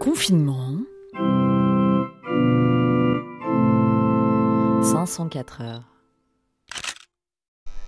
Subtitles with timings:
[0.00, 0.78] Confinement.
[4.82, 5.82] 504 heures.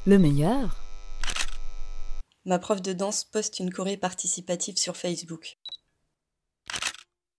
[0.07, 0.77] Le meilleur
[2.45, 5.59] Ma prof de danse poste une choré participative sur Facebook.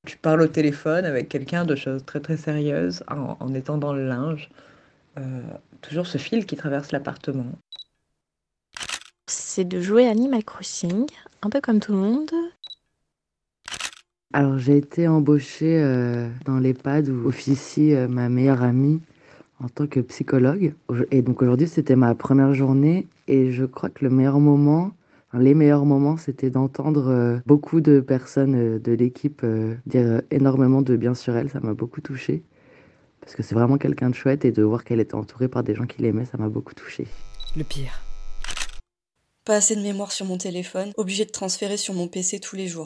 [0.05, 3.93] Tu parles au téléphone avec quelqu'un de choses très très sérieuses en, en étant dans
[3.93, 4.49] le linge.
[5.17, 5.41] Euh,
[5.81, 7.51] toujours ce fil qui traverse l'appartement.
[9.27, 11.05] C'est de jouer à Animal Crossing,
[11.41, 12.31] un peu comme tout le monde.
[14.33, 19.01] Alors j'ai été embauchée euh, dans l'EHPAD où officie euh, ma meilleure amie
[19.61, 20.73] en tant que psychologue.
[21.11, 24.91] Et donc aujourd'hui c'était ma première journée et je crois que le meilleur moment,
[25.33, 29.45] les meilleurs moments, c'était d'entendre euh, beaucoup de personnes de l'équipe
[29.85, 31.49] dire énormément de bien sur elle.
[31.49, 32.41] Ça m'a beaucoup touchée
[33.19, 35.75] parce que c'est vraiment quelqu'un de chouette et de voir qu'elle était entourée par des
[35.75, 37.07] gens qui l'aimaient, ça m'a beaucoup touchée.
[37.57, 38.01] Le pire.
[39.45, 42.67] Pas assez de mémoire sur mon téléphone, obligé de transférer sur mon PC tous les
[42.67, 42.85] jours.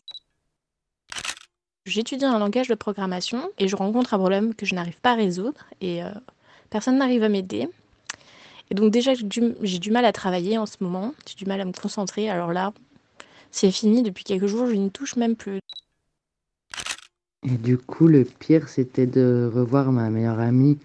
[1.85, 5.15] J'étudie un langage de programmation et je rencontre un problème que je n'arrive pas à
[5.15, 6.09] résoudre et euh,
[6.71, 7.69] personne n'arrive à m'aider.
[8.71, 9.23] Et donc déjà j'ai
[9.79, 12.27] du, mal à travailler en ce moment, j'ai du mal à me concentrer.
[12.27, 12.73] Alors là,
[13.51, 15.59] c'est fini depuis quelques jours, je n'y touche même plus.
[17.43, 20.79] Et du coup, le pire, c'était de revoir ma meilleure amie,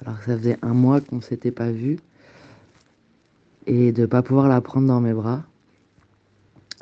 [0.00, 1.98] alors ça faisait un mois qu'on s'était pas vu,
[3.66, 5.42] et de pas pouvoir la prendre dans mes bras.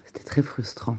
[0.05, 0.99] C'était très frustrant.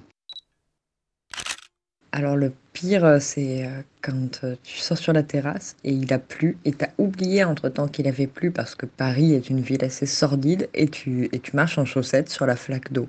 [2.16, 6.20] Alors le pire, c'est euh, quand euh, tu sors sur la terrasse et il a
[6.20, 10.06] plu et t'as oublié entre-temps qu'il avait plu parce que Paris est une ville assez
[10.06, 13.08] sordide et tu, et tu marches en chaussettes sur la flaque d'eau.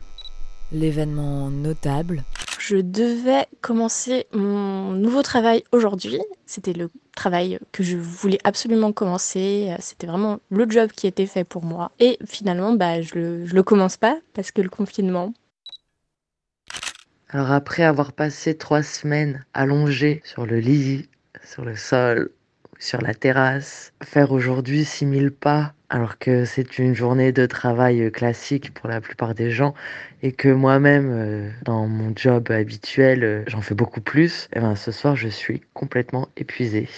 [0.73, 2.25] L'événement notable.
[2.59, 6.19] Je devais commencer mon nouveau travail aujourd'hui.
[6.47, 9.77] C'était le travail que je voulais absolument commencer.
[9.81, 11.93] C'était vraiment le job qui était fait pour moi.
[12.01, 15.35] Et finalement, bah, je le, je le commence pas parce que le confinement.
[17.35, 21.09] Alors après avoir passé trois semaines allongé sur le lit,
[21.43, 22.31] sur le sol,
[22.79, 28.73] sur la terrasse, faire aujourd'hui 6000 pas alors que c'est une journée de travail classique
[28.73, 29.75] pour la plupart des gens
[30.23, 34.77] et que moi-même euh, dans mon job habituel euh, j'en fais beaucoup plus, et ben
[34.77, 36.89] ce soir je suis complètement épuisée.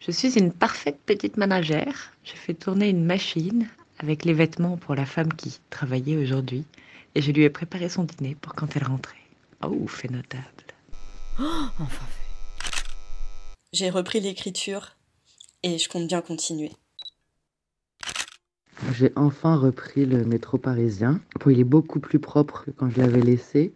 [0.00, 2.12] Je suis une parfaite petite ménagère.
[2.24, 3.68] J'ai fait tourner une machine
[4.00, 6.64] avec les vêtements pour la femme qui travaillait aujourd'hui
[7.14, 9.16] et je lui ai préparé son dîner pour quand elle rentrait.
[9.62, 10.44] Oh, fait notable.
[11.38, 12.20] Enfin fait.
[13.72, 14.96] J'ai repris l'écriture
[15.62, 16.72] et je compte bien continuer.
[18.92, 21.20] J'ai enfin repris le métro parisien.
[21.38, 23.72] Bon, il est beaucoup plus propre que quand je l'avais laissé,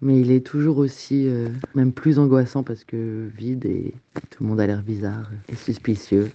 [0.00, 3.92] mais il est toujours aussi, euh, même plus angoissant parce que vide et
[4.30, 6.30] tout le monde a l'air bizarre et suspicieux.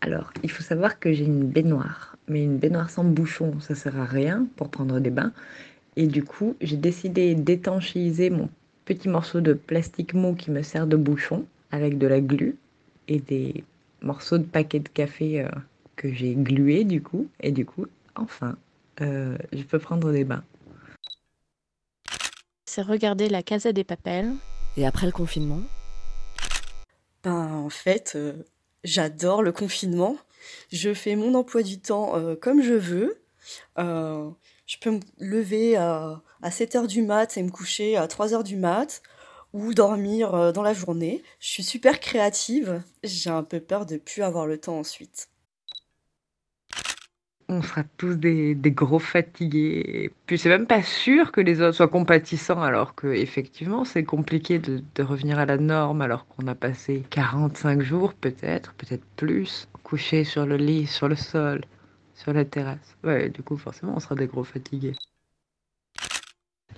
[0.00, 3.98] Alors, il faut savoir que j'ai une baignoire, mais une baignoire sans bouchon, ça sert
[3.98, 5.32] à rien pour prendre des bains.
[5.96, 8.48] Et du coup, j'ai décidé d'étanchéiser mon
[8.84, 12.56] petit morceau de plastique mou qui me sert de bouchon avec de la glu
[13.08, 13.64] et des
[14.00, 15.48] morceaux de paquet de café euh,
[15.96, 17.28] que j'ai glué du coup.
[17.40, 18.56] Et du coup, enfin,
[19.00, 20.44] euh, je peux prendre des bains.
[22.66, 24.32] C'est regarder la Casa des Papels.
[24.76, 25.60] Et après le confinement?
[27.24, 28.34] Ben, en fait, euh,
[28.84, 30.16] j'adore le confinement.
[30.72, 33.22] Je fais mon emploi du temps euh, comme je veux.
[33.78, 34.30] Euh,
[34.66, 38.34] je peux me lever à, à 7 heures du mat et me coucher à 3
[38.34, 39.02] heures du mat
[39.52, 41.22] ou dormir euh, dans la journée.
[41.40, 42.82] Je suis super créative.
[43.02, 45.28] J'ai un peu peur de plus avoir le temps ensuite.
[47.50, 49.82] On sera tous des, des gros fatigués.
[49.86, 54.04] Et puis c'est même pas sûr que les autres soient compatissants alors que effectivement c'est
[54.04, 59.04] compliqué de, de revenir à la norme alors qu'on a passé 45 jours peut-être, peut-être
[59.16, 61.62] plus, couché sur le lit, sur le sol,
[62.14, 62.96] sur la terrasse.
[63.02, 64.94] Ouais, du coup forcément on sera des gros fatigués.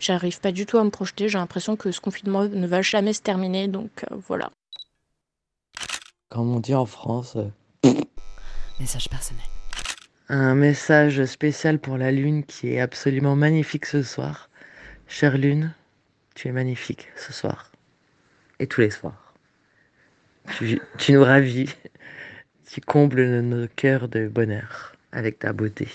[0.00, 1.28] J'arrive pas du tout à me projeter.
[1.28, 3.68] J'ai l'impression que ce confinement ne va jamais se terminer.
[3.68, 4.50] Donc euh, voilà.
[6.30, 7.92] Comme on dit en France, euh,
[8.80, 9.44] Message personnel.
[10.30, 14.48] Un message spécial pour la lune qui est absolument magnifique ce soir.
[15.08, 15.74] Chère lune,
[16.36, 17.72] tu es magnifique ce soir.
[18.60, 19.34] Et tous les soirs.
[20.56, 21.74] Tu, tu nous ravis.
[22.72, 25.88] Tu combles nos- nos cœurs de bonheur avec ta beauté.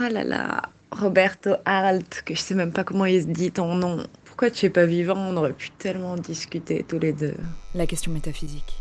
[0.00, 3.74] Oh là là, Roberto Alt, que je sais même pas comment il se dit ton
[3.74, 4.06] nom.
[4.24, 5.16] Pourquoi tu es pas vivant?
[5.16, 7.34] On aurait pu tellement discuter tous les deux.
[7.74, 8.80] La question métaphysique.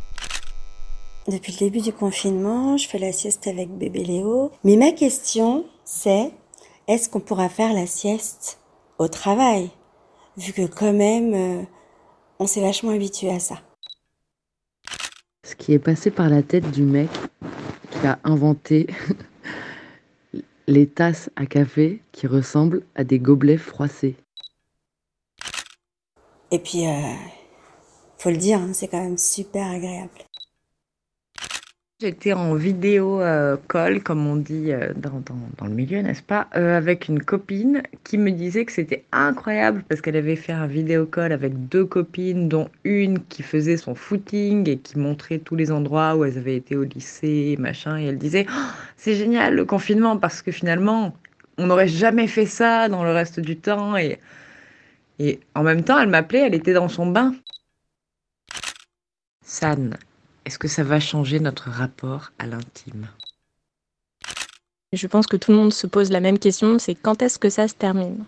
[1.27, 4.49] Depuis le début du confinement, je fais la sieste avec bébé Léo.
[4.63, 6.31] Mais ma question, c'est
[6.87, 8.61] est-ce qu'on pourra faire la sieste
[8.97, 9.69] au travail?
[10.37, 11.63] Vu que quand même, euh,
[12.39, 13.55] on s'est vachement habitué à ça.
[15.43, 17.09] Ce qui est passé par la tête du mec
[17.91, 18.87] qui a inventé
[20.67, 24.15] les tasses à café qui ressemblent à des gobelets froissés.
[26.51, 27.13] Et puis, euh,
[28.17, 30.26] faut le dire, hein, c'est quand même super agréable.
[31.99, 36.21] J'étais en vidéo euh, call, comme on dit euh, dans, dans, dans le milieu, n'est-ce
[36.21, 40.53] pas, euh, avec une copine qui me disait que c'était incroyable parce qu'elle avait fait
[40.53, 45.39] un vidéo call avec deux copines, dont une qui faisait son footing et qui montrait
[45.39, 49.15] tous les endroits où elles avaient été au lycée, machin, et elle disait oh, c'est
[49.15, 51.15] génial le confinement parce que finalement
[51.57, 54.19] on n'aurait jamais fait ça dans le reste du temps et
[55.17, 57.33] et en même temps elle m'appelait, elle était dans son bain.
[59.43, 59.97] San,
[60.47, 63.09] est-ce que ça va changer notre rapport à l'intime?
[64.93, 67.49] Je pense que tout le monde se pose la même question, c'est quand est-ce que
[67.49, 68.23] ça se termine?